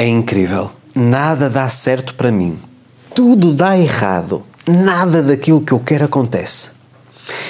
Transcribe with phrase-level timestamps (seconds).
[0.00, 0.70] É incrível.
[0.94, 2.58] Nada dá certo para mim.
[3.14, 4.42] Tudo dá errado.
[4.66, 6.70] Nada daquilo que eu quero acontece.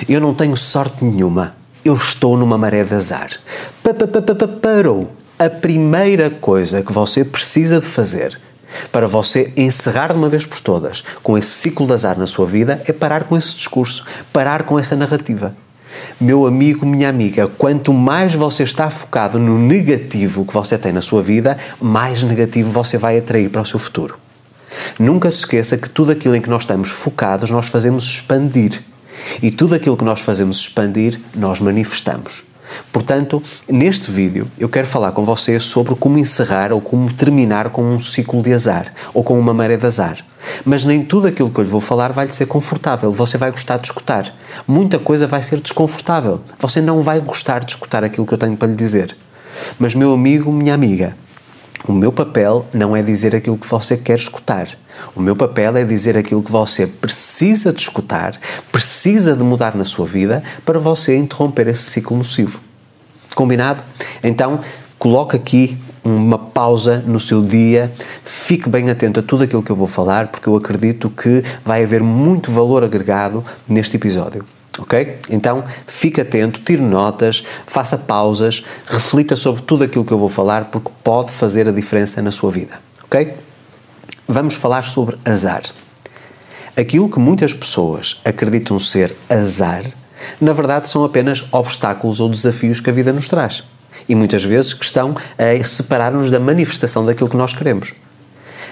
[0.09, 1.55] Eu não tenho sorte nenhuma.
[1.85, 3.31] Eu estou numa maré de azar.
[4.61, 5.13] Parou.
[5.39, 8.37] A primeira coisa que você precisa de fazer
[8.90, 12.46] para você encerrar de uma vez por todas com esse ciclo de azar na sua
[12.46, 15.54] vida é parar com esse discurso, parar com essa narrativa.
[16.21, 21.01] Meu amigo, minha amiga, quanto mais você está focado no negativo que você tem na
[21.01, 24.19] sua vida, mais negativo você vai atrair para o seu futuro.
[24.98, 28.83] Nunca se esqueça que tudo aquilo em que nós estamos focados, nós fazemos expandir.
[29.42, 32.45] E tudo aquilo que nós fazemos expandir, nós manifestamos.
[32.92, 37.83] Portanto, neste vídeo eu quero falar com você sobre como encerrar ou como terminar com
[37.83, 40.24] um ciclo de azar ou com uma maré de azar.
[40.65, 43.51] Mas nem tudo aquilo que eu lhe vou falar vai lhe ser confortável, você vai
[43.51, 44.34] gostar de escutar.
[44.66, 48.56] Muita coisa vai ser desconfortável, você não vai gostar de escutar aquilo que eu tenho
[48.56, 49.16] para lhe dizer.
[49.78, 51.14] Mas, meu amigo, minha amiga,
[51.89, 54.69] o meu papel não é dizer aquilo que você quer escutar.
[55.14, 58.39] O meu papel é dizer aquilo que você precisa de escutar,
[58.70, 62.61] precisa de mudar na sua vida para você interromper esse ciclo nocivo.
[63.41, 63.83] Combinado?
[64.22, 64.60] Então,
[64.98, 67.91] coloque aqui uma pausa no seu dia,
[68.22, 71.82] fique bem atento a tudo aquilo que eu vou falar, porque eu acredito que vai
[71.82, 74.44] haver muito valor agregado neste episódio.
[74.78, 75.16] Ok?
[75.30, 80.66] Então fique atento, tire notas, faça pausas, reflita sobre tudo aquilo que eu vou falar,
[80.66, 82.78] porque pode fazer a diferença na sua vida.
[83.04, 83.32] Ok?
[84.28, 85.62] Vamos falar sobre azar.
[86.77, 89.84] Aquilo que muitas pessoas acreditam ser azar,
[90.40, 93.64] na verdade são apenas obstáculos ou desafios que a vida nos traz.
[94.08, 97.94] E muitas vezes que estão a separar-nos da manifestação daquilo que nós queremos.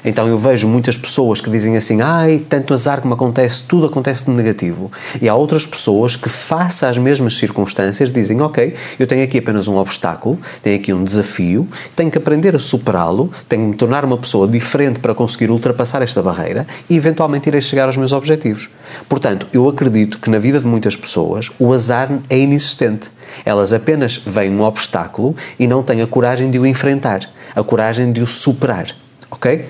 [0.09, 4.25] Então eu vejo muitas pessoas que dizem assim: ai, tanto azar me acontece, tudo acontece
[4.25, 4.91] de negativo.
[5.21, 9.69] E há outras pessoas que, face às mesmas circunstâncias, dizem: ok, eu tenho aqui apenas
[9.69, 14.03] um obstáculo, tenho aqui um desafio, tenho que aprender a superá-lo, tenho que me tornar
[14.03, 18.71] uma pessoa diferente para conseguir ultrapassar esta barreira e eventualmente irei chegar aos meus objetivos.
[19.11, 23.11] Portanto, eu acredito que na vida de muitas pessoas o azar é inexistente.
[23.45, 28.11] Elas apenas veem um obstáculo e não têm a coragem de o enfrentar, a coragem
[28.11, 28.87] de o superar.
[29.31, 29.67] Ok?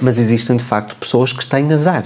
[0.00, 2.04] Mas existem de facto pessoas que têm azar,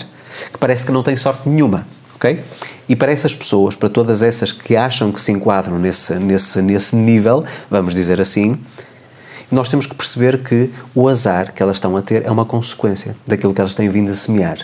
[0.53, 2.41] que parece que não têm sorte nenhuma, ok?
[2.89, 6.97] E para essas pessoas, para todas essas que acham que se enquadram nesse, nesse, nesse
[6.97, 8.59] nível, vamos dizer assim,
[9.51, 13.17] nós temos que perceber que o azar que elas estão a ter é uma consequência
[13.27, 14.59] daquilo que elas têm vindo a semear.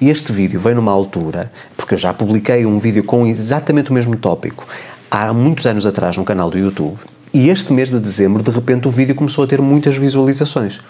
[0.00, 3.94] E este vídeo vem numa altura, porque eu já publiquei um vídeo com exatamente o
[3.94, 4.66] mesmo tópico
[5.10, 6.98] há muitos anos atrás no canal do YouTube,
[7.32, 10.80] e este mês de dezembro, de repente, o vídeo começou a ter muitas visualizações.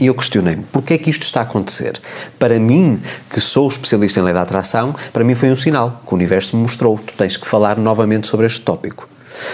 [0.00, 2.00] E eu questionei-me, porquê é que isto está a acontecer?
[2.38, 6.14] Para mim, que sou especialista em lei da atração, para mim foi um sinal que
[6.14, 9.06] o universo me mostrou, tu tens que falar novamente sobre este tópico.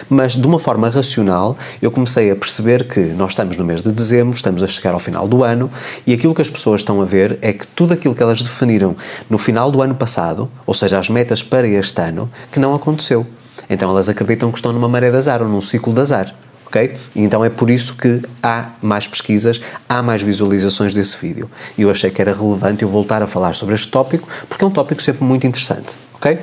[0.08, 3.90] Mas de uma forma racional, eu comecei a perceber que nós estamos no mês de
[3.90, 5.68] dezembro, estamos a chegar ao final do ano
[6.06, 8.96] e aquilo que as pessoas estão a ver é que tudo aquilo que elas definiram
[9.28, 13.26] no final do ano passado, ou seja, as metas para este ano, que não aconteceu.
[13.68, 16.32] Então elas acreditam que estão numa maré de azar ou num ciclo de azar
[16.66, 16.92] ok?
[17.14, 21.50] Então é por isso que há mais pesquisas, há mais visualizações desse vídeo.
[21.78, 24.66] E eu achei que era relevante eu voltar a falar sobre este tópico, porque é
[24.66, 26.38] um tópico sempre muito interessante, ok?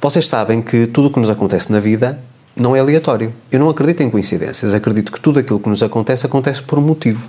[0.00, 2.18] Vocês sabem que tudo o que nos acontece na vida
[2.56, 3.32] não é aleatório.
[3.50, 6.82] Eu não acredito em coincidências, acredito que tudo aquilo que nos acontece acontece por um
[6.82, 7.28] motivo.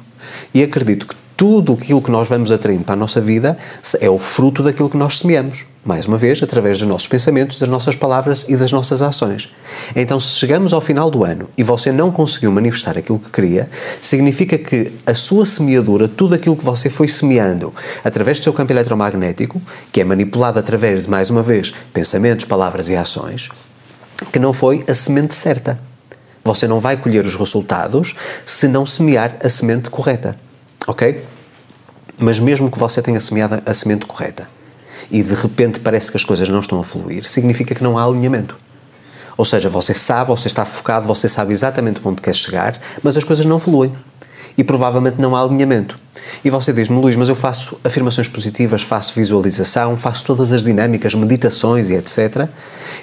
[0.53, 3.57] E acredito que tudo aquilo que nós vamos atraindo para a nossa vida
[3.99, 5.65] é o fruto daquilo que nós semeamos.
[5.85, 9.53] Mais uma vez, através dos nossos pensamentos, das nossas palavras e das nossas ações.
[9.95, 13.69] Então, se chegamos ao final do ano e você não conseguiu manifestar aquilo que queria,
[14.01, 17.71] significa que a sua semeadura, tudo aquilo que você foi semeando
[18.03, 22.89] através do seu campo eletromagnético, que é manipulado através de, mais uma vez, pensamentos, palavras
[22.89, 23.49] e ações,
[24.31, 25.79] que não foi a semente certa.
[26.43, 30.35] Você não vai colher os resultados se não semear a semente correta
[30.87, 31.21] ok?
[32.17, 34.47] Mas mesmo que você tenha semeado a semente correta
[35.11, 38.05] e de repente parece que as coisas não estão a fluir, significa que não há
[38.05, 38.57] alinhamento.
[39.37, 43.23] Ou seja, você sabe, você está focado, você sabe exatamente onde quer chegar, mas as
[43.23, 43.91] coisas não fluem.
[44.57, 45.99] E provavelmente não há alinhamento.
[46.43, 51.13] E você diz-me, Luís, mas eu faço afirmações positivas, faço visualização, faço todas as dinâmicas,
[51.13, 52.47] meditações e etc.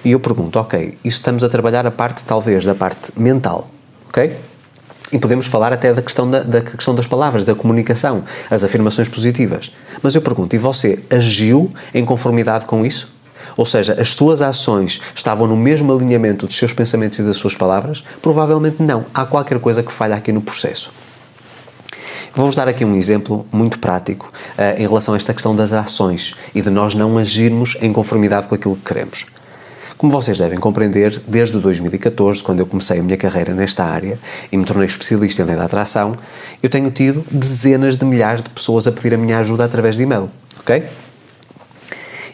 [0.02, 3.68] E eu pergunto, ok, isso estamos a trabalhar a parte, talvez, da parte mental,
[4.08, 4.34] ok?
[5.12, 9.08] E podemos falar até da questão, da, da, questão das palavras, da comunicação, as afirmações
[9.08, 9.70] positivas.
[10.02, 13.12] Mas eu pergunto, e você agiu em conformidade com isso?
[13.56, 17.54] Ou seja, as suas ações estavam no mesmo alinhamento dos seus pensamentos e das suas
[17.54, 18.02] palavras?
[18.22, 19.04] Provavelmente não.
[19.12, 20.90] Há qualquer coisa que falha aqui no processo.
[22.34, 26.34] Vamos dar aqui um exemplo muito prático uh, em relação a esta questão das ações
[26.54, 29.26] e de nós não agirmos em conformidade com aquilo que queremos.
[30.02, 34.18] Como vocês devem compreender, desde 2014, quando eu comecei a minha carreira nesta área
[34.50, 36.16] e me tornei especialista em lei da atração,
[36.60, 40.02] eu tenho tido dezenas de milhares de pessoas a pedir a minha ajuda através de
[40.02, 40.28] e-mail,
[40.58, 40.82] ok?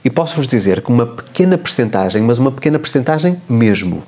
[0.03, 4.03] E posso-vos dizer que uma pequena percentagem, mas uma pequena percentagem mesmo,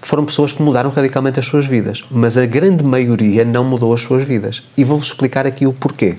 [0.00, 4.00] foram pessoas que mudaram radicalmente as suas vidas, mas a grande maioria não mudou as
[4.00, 4.60] suas vidas.
[4.76, 6.16] E vou-vos explicar aqui o porquê.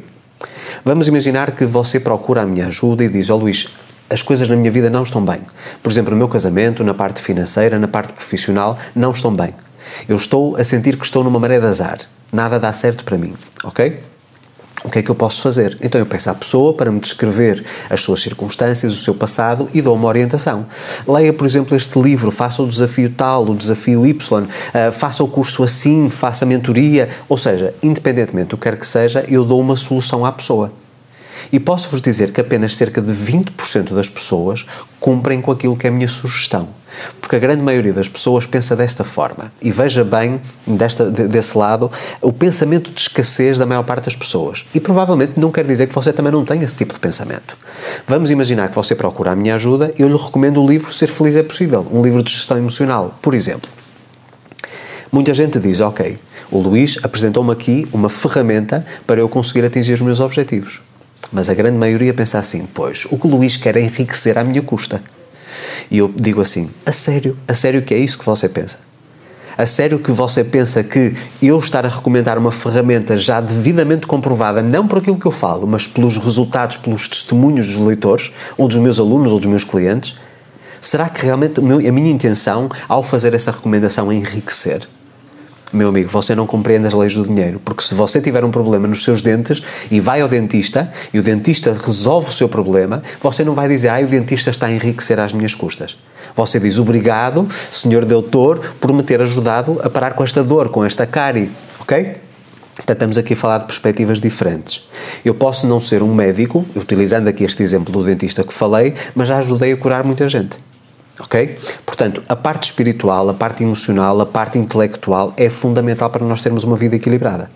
[0.86, 3.68] Vamos imaginar que você procura a minha ajuda e diz: Ó oh, Luís,
[4.14, 5.42] as coisas na minha vida não estão bem.
[5.82, 9.50] Por exemplo, no meu casamento, na parte financeira, na parte profissional, não estão bem.
[10.08, 11.98] Eu estou a sentir que estou numa maré de azar.
[12.32, 13.34] Nada dá certo para mim,
[13.64, 14.00] ok?
[14.84, 15.78] O que é que eu posso fazer?
[15.82, 19.82] Então eu peço à pessoa para me descrever as suas circunstâncias, o seu passado e
[19.82, 20.66] dou uma orientação.
[21.08, 25.28] Leia, por exemplo, este livro, faça o desafio tal, o desafio Y, uh, faça o
[25.28, 29.62] curso assim, faça a mentoria, ou seja, independentemente do que quer que seja, eu dou
[29.62, 30.70] uma solução à pessoa.
[31.54, 34.66] E posso-vos dizer que apenas cerca de 20% das pessoas
[35.00, 36.68] cumprem com aquilo que é a minha sugestão.
[37.22, 39.54] Porque a grande maioria das pessoas pensa desta forma.
[39.62, 41.92] E veja bem, desta, desse lado,
[42.22, 44.66] o pensamento de escassez da maior parte das pessoas.
[44.74, 47.56] E provavelmente não quer dizer que você também não tenha esse tipo de pensamento.
[48.08, 51.36] Vamos imaginar que você procura a minha ajuda, eu lhe recomendo o livro Ser Feliz
[51.36, 53.70] é Possível, um livro de gestão emocional, por exemplo.
[55.12, 56.18] Muita gente diz, ok,
[56.50, 60.82] o Luís apresentou-me aqui uma ferramenta para eu conseguir atingir os meus objetivos.
[61.34, 64.44] Mas a grande maioria pensa assim: pois, o que o Luís quer é enriquecer à
[64.44, 65.02] minha custa.
[65.90, 67.36] E eu digo assim: a sério?
[67.48, 68.78] A sério que é isso que você pensa?
[69.58, 74.64] A sério que você pensa que eu estar a recomendar uma ferramenta já devidamente comprovada,
[74.64, 78.78] não por aquilo que eu falo, mas pelos resultados, pelos testemunhos dos leitores, ou dos
[78.78, 80.16] meus alunos, ou dos meus clientes?
[80.82, 84.88] Será que realmente a minha intenção, ao fazer essa recomendação, é enriquecer?
[85.74, 88.88] Meu amigo, você não compreende as leis do dinheiro, porque se você tiver um problema
[88.88, 93.44] nos seus dentes e vai ao dentista e o dentista resolve o seu problema, você
[93.44, 95.98] não vai dizer, ah, o dentista está a enriquecer às minhas custas.
[96.36, 100.86] Você diz, obrigado, senhor doutor, por me ter ajudado a parar com esta dor, com
[100.86, 102.18] esta cárie, ok?
[102.76, 104.90] Portanto, estamos aqui a falar de perspectivas diferentes.
[105.24, 109.28] Eu posso não ser um médico, utilizando aqui este exemplo do dentista que falei, mas
[109.28, 110.58] já ajudei a curar muita gente.
[111.20, 111.56] Ok?
[111.94, 116.64] Portanto, a parte espiritual, a parte emocional, a parte intelectual é fundamental para nós termos
[116.64, 117.48] uma vida equilibrada.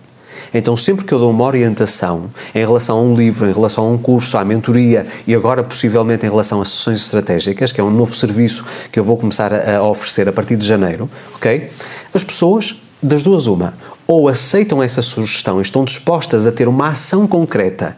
[0.54, 3.90] Então, sempre que eu dou uma orientação em relação a um livro, em relação a
[3.90, 7.90] um curso, à mentoria e agora possivelmente em relação a sessões estratégicas, que é um
[7.90, 11.68] novo serviço que eu vou começar a, oferecer a partir de janeiro, ok?
[12.14, 13.74] As pessoas, das duas, uma,
[14.06, 17.96] ou aceitam essa sugestão e estão dispostas a ter uma ação concreta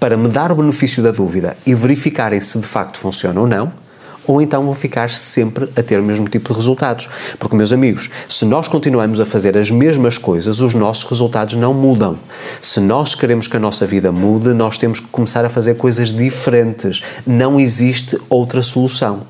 [0.00, 3.72] para me dar o benefício da dúvida e verificarem se de facto funciona ou não,
[4.26, 7.08] ou então vão ficar sempre a ter o mesmo tipo de resultados.
[7.38, 11.74] Porque, meus amigos, se nós continuamos a fazer as mesmas coisas, os nossos resultados não
[11.74, 12.18] mudam.
[12.60, 16.12] Se nós queremos que a nossa vida mude, nós temos que começar a fazer coisas
[16.12, 17.02] diferentes.
[17.26, 19.26] Não existe outra solução.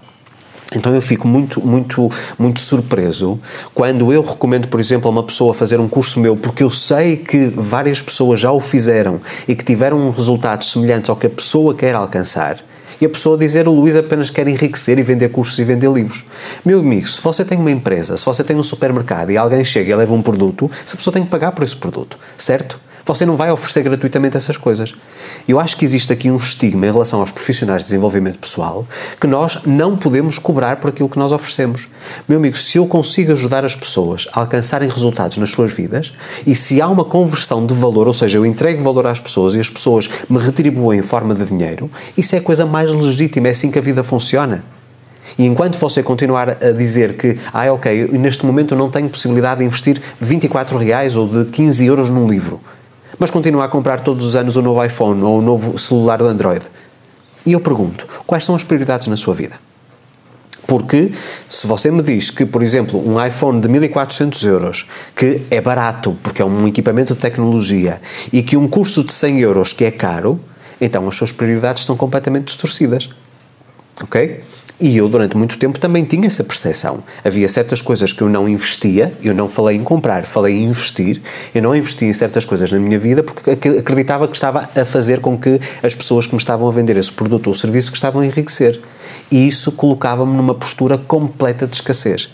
[0.75, 2.09] Então eu fico muito, muito,
[2.39, 3.41] muito surpreso
[3.75, 7.17] quando eu recomendo, por exemplo, a uma pessoa fazer um curso meu, porque eu sei
[7.17, 11.75] que várias pessoas já o fizeram e que tiveram resultados semelhantes ao que a pessoa
[11.75, 12.59] quer alcançar
[13.01, 16.25] e a pessoa dizer o Luís apenas quer enriquecer e vender cursos e vender livros.
[16.65, 19.91] Meu amigo, se você tem uma empresa, se você tem um supermercado e alguém chega
[19.91, 22.79] e leva um produto, essa pessoa tem que pagar por esse produto, certo?
[23.11, 24.95] Você não vai oferecer gratuitamente essas coisas.
[25.49, 28.87] Eu acho que existe aqui um estigma em relação aos profissionais de desenvolvimento pessoal
[29.21, 31.89] que nós não podemos cobrar por aquilo que nós oferecemos.
[32.29, 36.13] Meu amigo, se eu consigo ajudar as pessoas a alcançarem resultados nas suas vidas
[36.47, 39.59] e se há uma conversão de valor, ou seja, eu entrego valor às pessoas e
[39.59, 43.51] as pessoas me retribuem em forma de dinheiro, isso é a coisa mais legítima, é
[43.51, 44.63] assim que a vida funciona.
[45.37, 49.59] E enquanto você continuar a dizer que, ah, ok, neste momento eu não tenho possibilidade
[49.59, 52.61] de investir 24 reais ou de 15 euros num livro,
[53.21, 55.79] mas continua a comprar todos os anos o um novo iPhone ou o um novo
[55.79, 56.65] celular do Android.
[57.45, 59.55] E eu pergunto, quais são as prioridades na sua vida?
[60.67, 61.11] Porque
[61.49, 66.17] se você me diz que, por exemplo, um iPhone de 1400 euros, que é barato
[66.23, 68.01] porque é um equipamento de tecnologia,
[68.33, 70.41] e que um curso de 100 euros que é caro,
[70.81, 73.11] então as suas prioridades estão completamente distorcidas.
[74.03, 74.43] Ok?
[74.81, 77.05] E eu, durante muito tempo, também tinha essa percepção.
[77.23, 81.21] Havia certas coisas que eu não investia, eu não falei em comprar, falei em investir.
[81.55, 85.21] Eu não investia em certas coisas na minha vida porque acreditava que estava a fazer
[85.21, 88.23] com que as pessoas que me estavam a vender esse produto ou serviço que estavam
[88.23, 88.81] a enriquecer.
[89.31, 92.31] E isso colocava-me numa postura completa de escassez.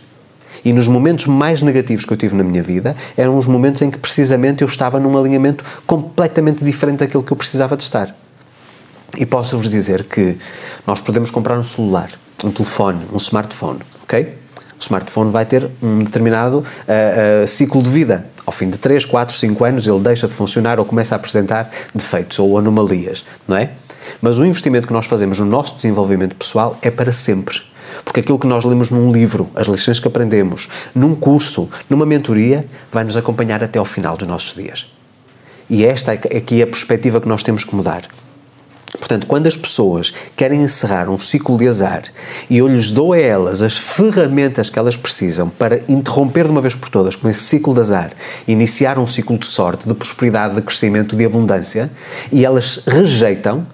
[0.65, 3.91] E nos momentos mais negativos que eu tive na minha vida eram os momentos em
[3.91, 8.17] que precisamente eu estava num alinhamento completamente diferente daquilo que eu precisava de estar.
[9.19, 10.39] E posso-vos dizer que
[10.87, 12.11] nós podemos comprar um celular
[12.45, 14.35] um telefone, um smartphone, ok?
[14.79, 16.63] O smartphone vai ter um determinado uh,
[17.43, 18.27] uh, ciclo de vida.
[18.45, 21.71] Ao fim de 3, 4, 5 anos ele deixa de funcionar ou começa a apresentar
[21.95, 23.73] defeitos ou anomalias, não é?
[24.21, 27.61] Mas o investimento que nós fazemos no nosso desenvolvimento pessoal é para sempre.
[28.05, 32.65] Porque aquilo que nós lemos num livro, as lições que aprendemos, num curso, numa mentoria,
[32.93, 34.87] vai nos acompanhar até ao final dos nossos dias.
[35.69, 38.03] E esta é aqui a perspectiva que nós temos que mudar.
[39.07, 42.03] Portanto, quando as pessoas querem encerrar um ciclo de azar
[42.51, 46.61] e eu lhes dou a elas as ferramentas que elas precisam para interromper de uma
[46.61, 48.11] vez por todas com esse ciclo de azar,
[48.49, 51.89] iniciar um ciclo de sorte, de prosperidade, de crescimento, de abundância,
[52.33, 53.65] e elas rejeitam,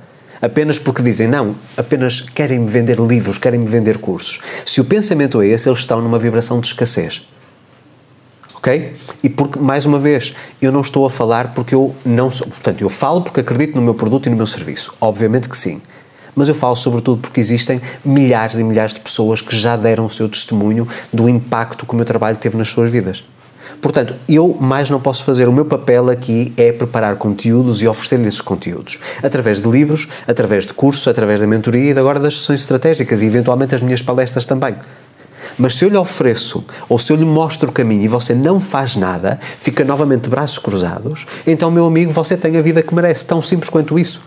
[0.42, 4.38] apenas porque dizem não, apenas querem-me vender livros, querem-me vender cursos.
[4.66, 7.22] Se o pensamento é esse, eles estão numa vibração de escassez
[8.62, 8.94] ok?
[9.24, 12.46] E porque, mais uma vez, eu não estou a falar porque eu não sou.
[12.46, 14.94] Portanto, eu falo porque acredito no meu produto e no meu serviço.
[15.00, 15.82] Obviamente que sim.
[16.34, 20.10] Mas eu falo sobretudo porque existem milhares e milhares de pessoas que já deram o
[20.10, 23.24] seu testemunho do impacto que o meu trabalho teve nas suas vidas.
[23.82, 25.48] Portanto, eu mais não posso fazer.
[25.48, 29.00] O meu papel aqui é preparar conteúdos e oferecer-lhe esses conteúdos.
[29.22, 33.26] Através de livros, através de cursos, através da mentoria e agora das sessões estratégicas e
[33.26, 34.76] eventualmente as minhas palestras também.
[35.62, 38.58] Mas se eu lhe ofereço ou se eu lhe mostro o caminho e você não
[38.58, 43.24] faz nada, fica novamente braços cruzados, então, meu amigo, você tem a vida que merece.
[43.24, 44.20] Tão simples quanto isso.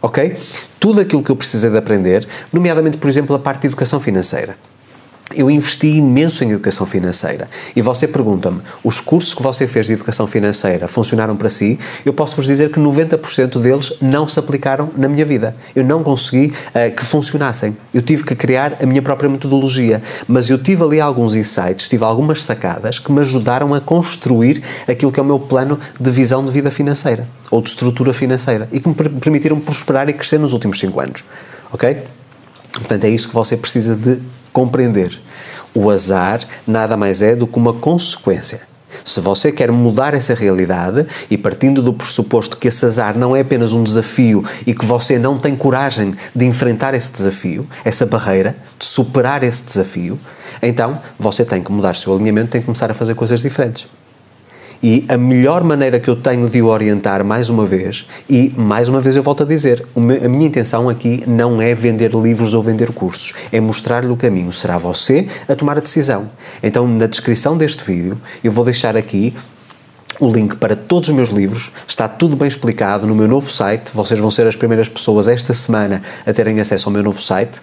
[0.00, 0.34] Ok?
[0.78, 4.56] Tudo aquilo que eu precisei de aprender, nomeadamente, por exemplo, a parte de educação financeira
[5.34, 7.48] eu investi imenso em educação financeira.
[7.74, 11.78] E você pergunta-me, os cursos que você fez de educação financeira funcionaram para si?
[12.04, 15.54] Eu posso vos dizer que 90% deles não se aplicaram na minha vida.
[15.74, 17.76] Eu não consegui uh, que funcionassem.
[17.94, 20.02] Eu tive que criar a minha própria metodologia.
[20.26, 25.12] Mas eu tive ali alguns insights, tive algumas sacadas que me ajudaram a construir aquilo
[25.12, 28.80] que é o meu plano de visão de vida financeira ou de estrutura financeira e
[28.80, 31.24] que me permitiram prosperar e crescer nos últimos 5 anos.
[31.72, 31.98] Ok?
[32.72, 34.20] Portanto, é isso que você precisa de
[34.52, 35.18] compreender.
[35.74, 38.68] O azar nada mais é do que uma consequência.
[39.04, 43.40] Se você quer mudar essa realidade e partindo do pressuposto que esse azar não é
[43.40, 48.56] apenas um desafio e que você não tem coragem de enfrentar esse desafio, essa barreira,
[48.78, 50.18] de superar esse desafio,
[50.60, 53.86] então você tem que mudar o seu alinhamento, tem que começar a fazer coisas diferentes.
[54.82, 58.88] E a melhor maneira que eu tenho de o orientar, mais uma vez, e mais
[58.88, 62.62] uma vez eu volto a dizer, a minha intenção aqui não é vender livros ou
[62.62, 64.50] vender cursos, é mostrar-lhe o caminho.
[64.52, 66.30] Será você a tomar a decisão.
[66.62, 69.34] Então, na descrição deste vídeo, eu vou deixar aqui
[70.20, 73.90] o link para todos os meus livros, está tudo bem explicado no meu novo site.
[73.94, 77.58] Vocês vão ser as primeiras pessoas esta semana a terem acesso ao meu novo site.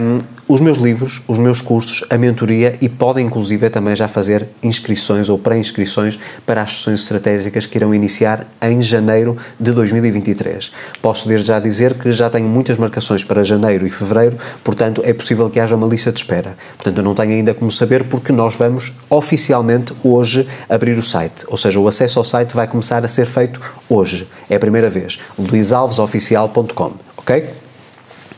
[0.00, 4.48] Um, os meus livros, os meus cursos, a mentoria e podem inclusive também já fazer
[4.62, 10.70] inscrições ou pré-inscrições para as sessões estratégicas que irão iniciar em janeiro de 2023.
[11.02, 15.12] Posso desde já dizer que já tenho muitas marcações para janeiro e fevereiro, portanto é
[15.12, 16.56] possível que haja uma lista de espera.
[16.76, 21.44] Portanto eu não tenho ainda como saber porque nós vamos oficialmente hoje abrir o site,
[21.48, 24.28] ou seja, o acesso ao site vai começar a ser feito hoje.
[24.48, 25.18] É a primeira vez.
[25.36, 27.50] luisalvesoficial.com, ok?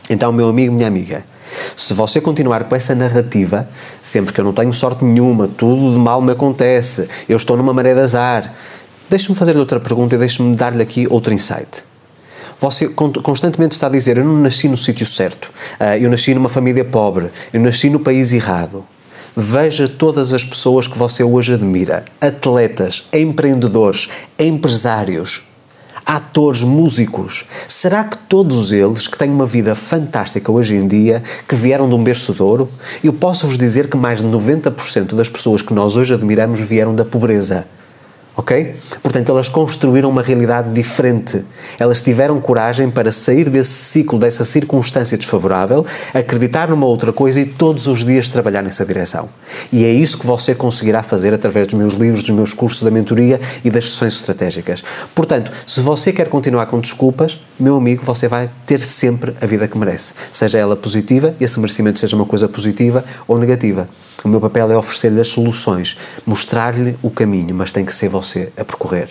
[0.09, 1.23] Então, meu amigo, minha amiga,
[1.75, 3.67] se você continuar com essa narrativa,
[4.01, 7.73] sempre que eu não tenho sorte nenhuma, tudo de mal me acontece, eu estou numa
[7.73, 8.53] maré de azar,
[9.09, 11.83] deixe-me fazer-lhe outra pergunta e deixe-me dar-lhe aqui outro insight.
[12.59, 16.49] Você constantemente está a dizer: Eu não nasci no sítio certo, ah, eu nasci numa
[16.49, 18.85] família pobre, eu nasci no país errado.
[19.35, 25.48] Veja todas as pessoas que você hoje admira: atletas, empreendedores, empresários
[26.09, 27.45] atores, músicos.
[27.67, 31.93] Será que todos eles que têm uma vida fantástica hoje em dia, que vieram de
[31.93, 32.67] um berço de ouro?
[33.03, 36.95] Eu posso vos dizer que mais de 90% das pessoas que nós hoje admiramos vieram
[36.95, 37.67] da pobreza
[38.39, 38.75] ok?
[39.03, 41.43] Portanto, elas construíram uma realidade diferente.
[41.77, 47.45] Elas tiveram coragem para sair desse ciclo, dessa circunstância desfavorável, acreditar numa outra coisa e
[47.45, 49.27] todos os dias trabalhar nessa direção.
[49.73, 52.89] E é isso que você conseguirá fazer através dos meus livros, dos meus cursos da
[52.89, 54.83] mentoria e das sessões estratégicas.
[55.13, 59.67] Portanto, se você quer continuar com desculpas, meu amigo, você vai ter sempre a vida
[59.67, 60.13] que merece.
[60.31, 63.89] Seja ela positiva, esse merecimento seja uma coisa positiva ou negativa.
[64.23, 68.28] O meu papel é oferecer-lhe as soluções, mostrar-lhe o caminho, mas tem que ser você
[68.37, 69.09] a percorrer.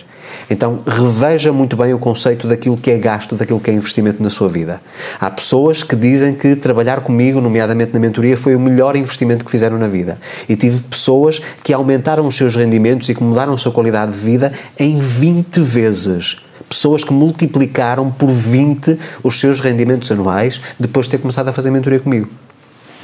[0.49, 4.29] Então, reveja muito bem o conceito daquilo que é gasto, daquilo que é investimento na
[4.29, 4.81] sua vida.
[5.19, 9.51] Há pessoas que dizem que trabalhar comigo, nomeadamente na mentoria, foi o melhor investimento que
[9.51, 10.19] fizeram na vida.
[10.47, 14.19] E tive pessoas que aumentaram os seus rendimentos e que mudaram a sua qualidade de
[14.19, 16.37] vida em 20 vezes
[16.69, 21.71] pessoas que multiplicaram por 20 os seus rendimentos anuais depois de ter começado a fazer
[21.71, 22.29] mentoria comigo.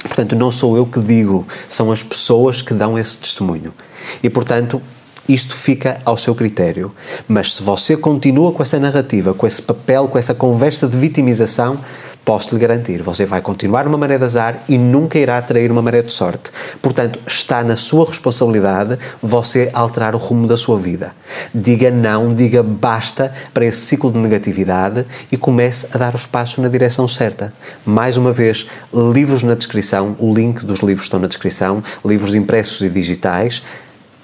[0.02, 3.74] Portanto, não sou eu que digo, são as pessoas que dão esse testemunho.
[4.22, 4.80] E, portanto,
[5.28, 6.92] isto fica ao seu critério.
[7.28, 11.78] Mas se você continua com essa narrativa, com esse papel, com essa conversa de vitimização,
[12.26, 15.80] posso lhe garantir, você vai continuar numa maré de azar e nunca irá atrair uma
[15.80, 16.50] maré de sorte.
[16.82, 21.12] Portanto, está na sua responsabilidade você alterar o rumo da sua vida.
[21.54, 26.58] Diga não, diga basta para esse ciclo de negatividade e comece a dar os passos
[26.58, 27.52] na direção certa.
[27.84, 32.80] Mais uma vez, livros na descrição, o link dos livros estão na descrição, livros impressos
[32.80, 33.62] e digitais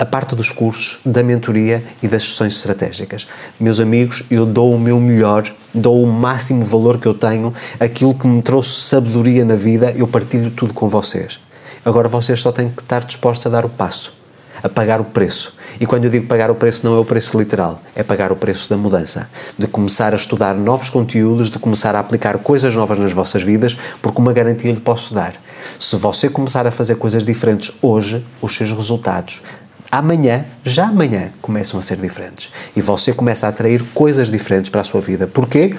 [0.02, 3.28] a parte dos cursos, da mentoria e das sessões estratégicas.
[3.58, 8.12] Meus amigos, eu dou o meu melhor, dou o máximo valor que eu tenho, aquilo
[8.12, 11.38] que me trouxe sabedoria na vida, eu partilho tudo com vocês.
[11.84, 14.12] Agora vocês só têm que estar dispostos a dar o passo,
[14.60, 15.56] a pagar o preço.
[15.80, 18.36] E quando eu digo pagar o preço, não é o preço literal, é pagar o
[18.36, 22.98] preço da mudança, de começar a estudar novos conteúdos, de começar a aplicar coisas novas
[22.98, 25.34] nas vossas vidas, porque uma garantia lhe posso dar.
[25.78, 29.42] Se você começar a fazer coisas diferentes hoje, os seus resultados
[29.92, 32.50] amanhã, já amanhã, começam a ser diferentes.
[32.74, 35.26] E você começa a atrair coisas diferentes para a sua vida.
[35.26, 35.76] Porquê?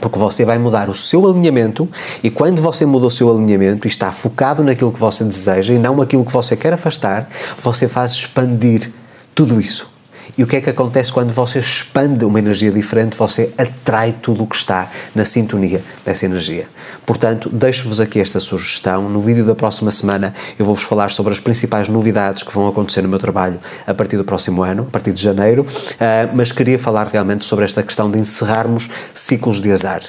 [0.00, 1.86] Porque você vai mudar o seu alinhamento
[2.22, 5.78] e quando você muda o seu alinhamento e está focado naquilo que você deseja e
[5.78, 7.28] não naquilo que você quer afastar,
[7.60, 8.90] você faz expandir
[9.34, 9.91] tudo isso.
[10.36, 13.16] E o que é que acontece quando você expande uma energia diferente?
[13.16, 16.66] Você atrai tudo o que está na sintonia dessa energia.
[17.04, 19.08] Portanto, deixo-vos aqui esta sugestão.
[19.08, 23.02] No vídeo da próxima semana eu vou-vos falar sobre as principais novidades que vão acontecer
[23.02, 26.78] no meu trabalho a partir do próximo ano, a partir de janeiro, uh, mas queria
[26.78, 30.02] falar realmente sobre esta questão de encerrarmos ciclos de azar.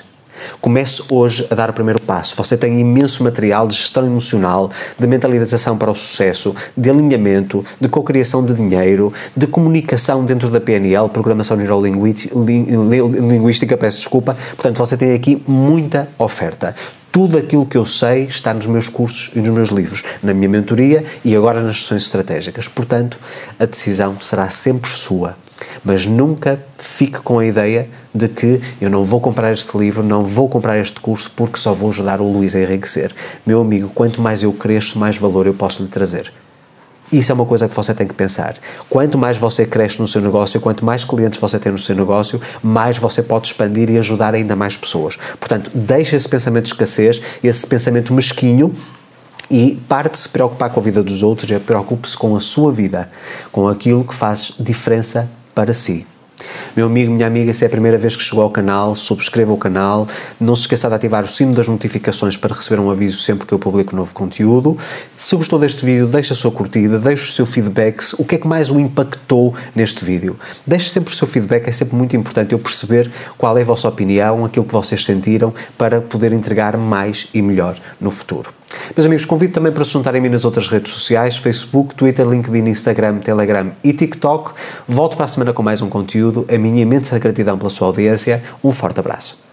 [0.62, 2.36] Comece hoje a dar o primeiro passo.
[2.36, 7.88] Você tem imenso material de gestão emocional, de mentalização para o sucesso, de alinhamento, de
[7.88, 14.36] cocriação de dinheiro, de comunicação dentro da PNL, Programação Neurolinguística, peço desculpa.
[14.56, 16.76] Portanto, você tem aqui muita oferta
[17.14, 20.50] tudo aquilo que eu sei está nos meus cursos e nos meus livros, na minha
[20.50, 22.68] mentoria e agora nas sessões estratégicas.
[22.68, 23.20] Portanto,
[23.60, 25.36] a decisão será sempre sua.
[25.84, 30.24] Mas nunca fique com a ideia de que eu não vou comprar este livro, não
[30.24, 33.12] vou comprar este curso porque só vou ajudar o Luís a enriquecer.
[33.46, 36.32] Meu amigo, quanto mais eu cresço, mais valor eu posso lhe trazer.
[37.12, 38.56] Isso é uma coisa que você tem que pensar.
[38.90, 42.42] Quanto mais você cresce no seu negócio, quanto mais clientes você tem no seu negócio,
[42.64, 45.16] mais você pode expandir e ajudar ainda mais pessoas.
[45.40, 48.74] Portanto, deixe esse pensamento de escassez, esse pensamento mesquinho
[49.50, 52.72] e pare de se preocupar com a vida dos outros e preocupe-se com a sua
[52.72, 53.12] vida,
[53.52, 56.06] com aquilo que faz diferença para si.
[56.76, 59.58] Meu amigo, minha amiga, se é a primeira vez que chegou ao canal, subscreva o
[59.58, 60.08] canal.
[60.40, 63.54] Não se esqueça de ativar o sino das notificações para receber um aviso sempre que
[63.54, 64.76] eu publico novo conteúdo.
[65.16, 68.02] Se gostou deste vídeo, deixe a sua curtida, deixe o seu feedback.
[68.18, 70.36] O que é que mais o impactou neste vídeo?
[70.66, 73.88] Deixe sempre o seu feedback, é sempre muito importante eu perceber qual é a vossa
[73.88, 78.63] opinião, aquilo que vocês sentiram, para poder entregar mais e melhor no futuro.
[78.96, 82.28] Meus amigos, convido também para se juntarem a mim nas outras redes sociais, Facebook, Twitter,
[82.28, 84.52] LinkedIn, Instagram, Telegram e TikTok.
[84.88, 86.46] Volto para a semana com mais um conteúdo.
[86.50, 88.44] A minha imensa gratidão pela sua audiência.
[88.64, 89.53] Um forte abraço.